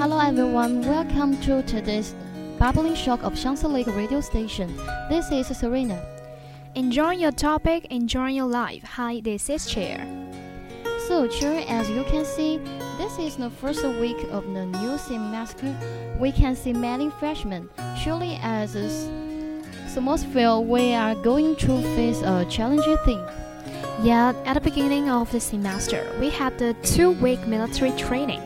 [0.00, 2.14] Hello everyone, welcome to today's
[2.58, 4.74] Bubbling Shock of Shansi radio station.
[5.10, 6.02] This is Serena.
[6.74, 8.82] Enjoy your topic, enjoy your life.
[8.82, 10.00] Hi, this is Cheer.
[11.06, 12.56] So, Cheer, as you can see,
[12.96, 15.76] this is the first week of the new semester.
[16.18, 17.68] We can see many freshmen.
[18.02, 19.10] Surely, as a s-
[19.86, 23.22] semester, we are going to face a challenging thing.
[24.02, 28.40] Yeah, at the beginning of the semester, we had the two week military training.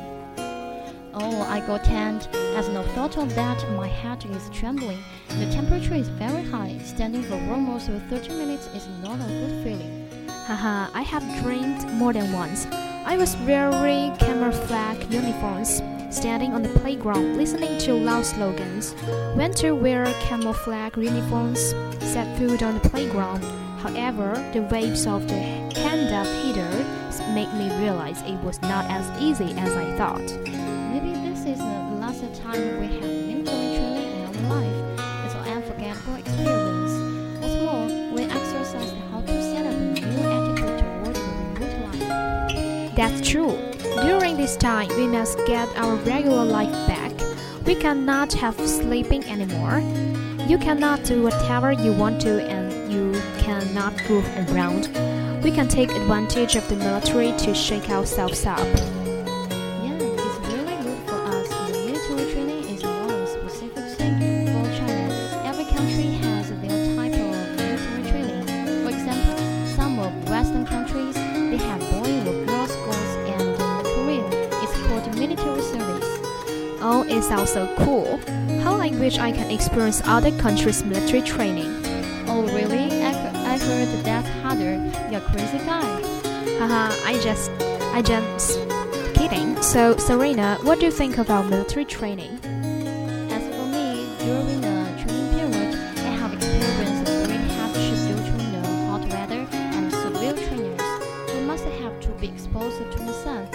[1.16, 2.28] Oh, I got tanned.
[2.56, 4.98] As no thought of that, my head is trembling.
[5.28, 6.76] The temperature is very high.
[6.84, 10.08] Standing for almost 30 minutes is not a good feeling.
[10.28, 12.66] Haha, I have dreamed more than once.
[13.06, 18.94] I was wearing camouflage uniforms, standing on the playground, listening to loud slogans.
[19.36, 21.60] When to wear camouflage uniforms,
[22.00, 23.44] set foot on the playground.
[23.78, 26.70] However, the waves of the hand-up heater
[27.34, 30.63] made me realize it was not as easy as I thought.
[32.25, 34.77] The time we have military training in our life.
[35.27, 36.95] It's an unforgettable experience.
[37.42, 40.01] What's more, we exercised how to set up a new
[40.33, 41.20] attitude toward the
[41.61, 41.98] remote
[42.48, 42.96] life.
[42.96, 43.55] That's true.
[44.01, 47.13] During this time, we must get our regular life back.
[47.67, 49.80] We cannot have sleeping anymore.
[50.48, 54.89] You cannot do whatever you want to, and you cannot move around.
[55.45, 58.93] We can take advantage of the military to shake ourselves up.
[76.86, 78.18] Oh, it sounds so cool.
[78.61, 81.72] How I wish I can experience other countries' military training.
[82.28, 83.02] Oh really?
[83.02, 84.74] I, I heard that's harder.
[85.11, 85.80] You're a crazy guy.
[86.58, 87.50] Haha, I just,
[87.95, 88.58] I just
[89.14, 89.62] kidding.
[89.62, 92.39] So, Serena, what do you think about military training?
[93.33, 95.74] As for me, during the training period,
[96.05, 101.33] I have experienced great hardship due to the hot weather and severe trainers.
[101.33, 103.48] We must have to be exposed to the sun.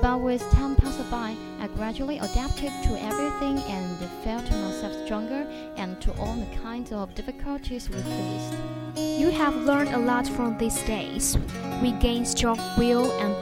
[0.00, 6.00] But with time passed by, I gradually adapted to everything and felt myself stronger and
[6.00, 8.54] to all the kinds of difficulties we faced.
[8.96, 11.36] You have learned a lot from these days.
[11.82, 13.34] We gained strong will and,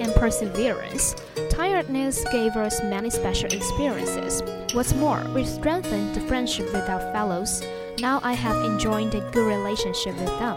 [0.00, 1.16] and perseverance.
[1.50, 4.42] Tiredness gave us many special experiences.
[4.72, 7.62] What's more, we strengthened the friendship with our fellows.
[8.00, 10.56] Now I have enjoyed a good relationship with them.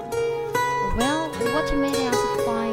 [0.97, 2.68] Well, what made us find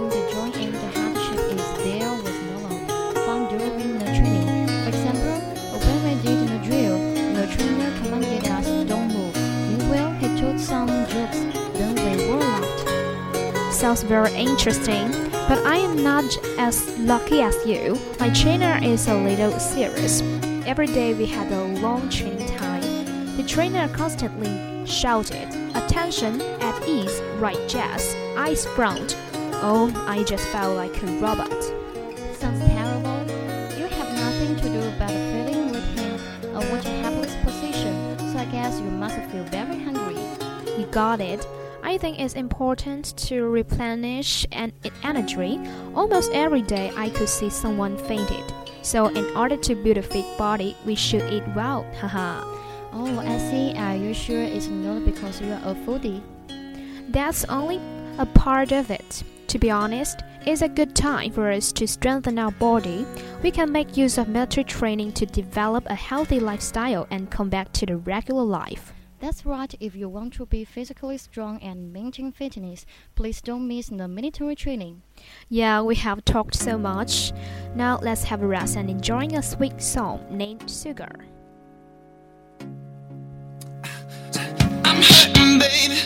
[13.86, 15.12] Sounds very interesting,
[15.46, 16.24] but I am not
[16.58, 17.96] as lucky as you.
[18.18, 20.22] My trainer is a little serious.
[20.66, 22.82] Every day we had a long training time.
[23.36, 29.16] The trainer constantly shouted, Attention, at ease, right jazz, eyes front.
[29.62, 31.62] Oh, I just felt like a robot.
[32.34, 33.22] Sounds terrible.
[33.78, 36.14] You have nothing to do but feeling with him
[36.56, 40.18] or what a helpless position, so I guess you must feel very hungry.
[40.76, 41.46] You got it.
[41.86, 44.72] I think it's important to replenish an
[45.04, 45.60] energy.
[45.94, 48.42] Almost every day I could see someone fainted.
[48.82, 51.86] So in order to build a fit body, we should eat well.
[52.00, 52.42] Haha.
[52.92, 53.72] Oh, I see.
[53.78, 56.20] Are you sure it's not because you are a foodie?
[57.10, 57.80] That's only
[58.18, 59.22] a part of it.
[59.46, 63.06] To be honest, it's a good time for us to strengthen our body.
[63.44, 67.72] We can make use of military training to develop a healthy lifestyle and come back
[67.74, 68.92] to the regular life.
[69.26, 72.86] That's right, if you want to be physically strong and maintain fitness,
[73.16, 75.02] please don't miss the military training.
[75.48, 77.32] Yeah, we have talked so much.
[77.74, 81.10] Now let's have a rest and enjoy a sweet song named Sugar.
[84.84, 86.05] I'm hurting, baby.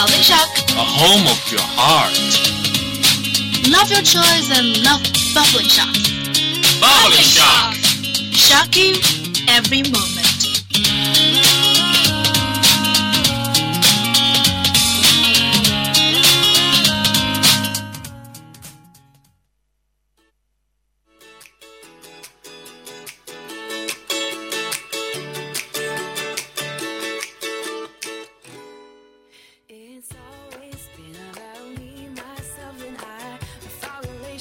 [0.00, 0.48] Bubbling shock.
[0.70, 2.16] A home of your heart.
[3.68, 5.02] Love your choice and love
[5.34, 5.92] Bubbling shock.
[6.80, 7.74] Bubbling shock.
[8.32, 8.96] Shock you
[9.46, 10.19] every moment.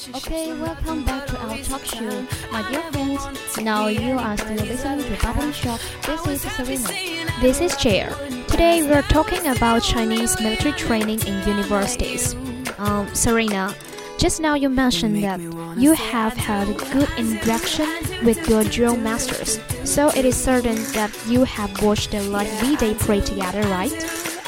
[0.07, 2.25] Okay, welcome back to our talk show.
[2.53, 3.21] My dear friends,
[3.59, 5.81] now you are still listening to Bubbling Shock.
[6.05, 7.31] This is Serena.
[7.41, 8.09] This is Cheer.
[8.47, 12.33] Today we are talking about Chinese military training in universities.
[12.77, 13.75] Um, Serena,
[14.17, 15.41] just now you mentioned that
[15.77, 17.87] you have had a good interaction
[18.23, 22.93] with your drill masters, so it is certain that you have watched the live V-Day
[22.93, 23.91] parade together, right?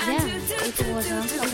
[0.08, 1.51] Yeah, it was a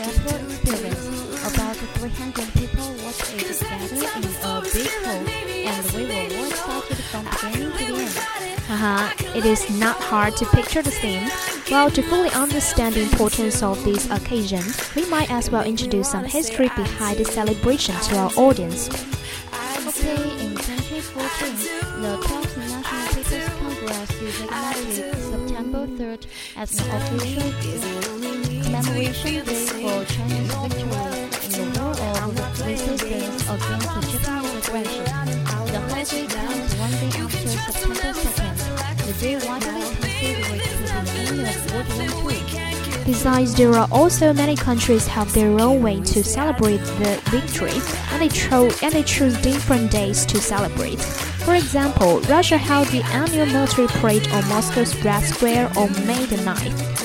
[8.68, 11.24] Haha, it is not hard to picture the scene.
[11.72, 14.62] Well, to fully understand the importance of this occasion,
[14.94, 18.90] we might as well introduce some history behind the celebration to our audience.
[19.88, 26.28] Okay, in 2014, the 12th National People's Congress designated September 3rd
[26.58, 27.50] as an official
[28.64, 33.56] commemoration day for Chinese victory in the war of resistance against the
[34.12, 35.37] Japanese aggression.
[43.06, 47.82] Besides, there are also many countries have their own way to celebrate the victory,
[48.12, 51.00] and they, tro- and they choose different days to celebrate.
[51.00, 56.36] For example, Russia held the annual military parade on Moscow's Red Square on May the
[56.38, 56.97] 9th.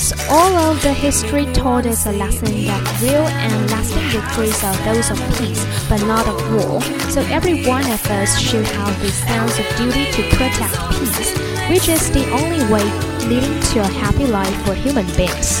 [0.00, 4.74] Yes, all of the history taught us a lesson that real and lasting victories are
[4.88, 6.80] those of peace, but not of war.
[7.12, 11.36] So every one of us should have this sense of duty to protect peace,
[11.68, 12.80] which is the only way
[13.28, 15.60] leading to a happy life for human beings.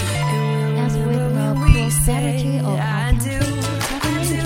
[0.80, 3.36] As with the prosperity of our country,
[3.92, 4.40] training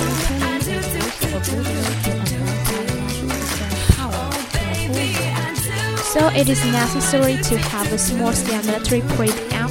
[0.58, 3.46] is also a good way to national
[3.94, 5.14] power to the.
[6.02, 9.02] So it is necessary to have a small-scale military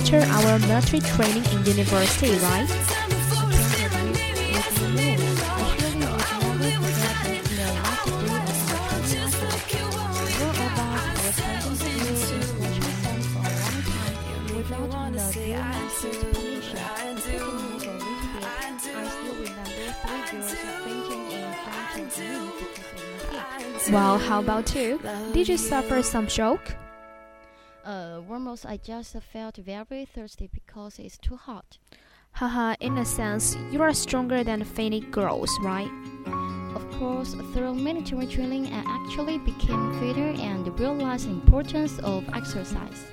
[0.03, 2.67] after our military training in university, right?
[23.91, 24.99] Well, how about you?
[25.33, 26.82] Did you suffer some shock?
[27.85, 31.77] Uh, almost I just felt very thirsty because it's too hot.
[32.31, 35.91] Haha, in a sense, you are stronger than Finnic girls, right?
[36.75, 43.03] Of course, through military training, I actually became fitter and realized the importance of exercise.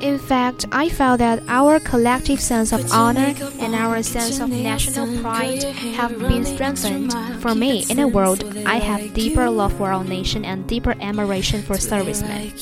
[0.00, 5.22] In fact, I felt that our collective sense of honor and our sense of national
[5.22, 5.62] pride
[5.96, 7.12] have been strengthened.
[7.40, 11.62] For me, in the world, I have deeper love for our nation and deeper admiration
[11.62, 12.52] for servicemen.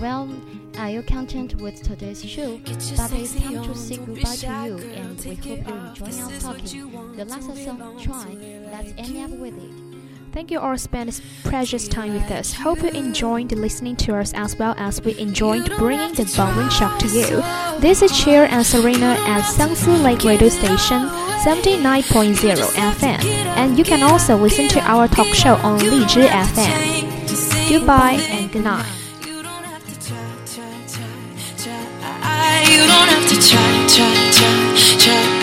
[0.00, 0.06] Me too.
[0.06, 0.28] Well,
[0.76, 2.58] uh, are you content with today's show?
[2.58, 7.16] But it's time to say goodbye to you, and we hope you enjoy our talking.
[7.16, 8.36] The last song, Try.
[8.72, 9.70] Let's end up with it.
[10.32, 12.54] Thank you all spent this precious time with us.
[12.54, 17.00] Hope you enjoyed listening to us as well as we enjoyed bringing the bubbling shock
[17.00, 17.42] to you.
[17.80, 21.08] This is Cheer and Serena at Sangsu Lake Radio Station
[21.42, 22.36] 79.0
[22.94, 23.24] FM.
[23.56, 27.68] And you can also listen to our talk show on Lizhi FM.
[27.68, 28.99] Goodbye and good night.
[32.70, 35.39] You don't have to try, try, try, try.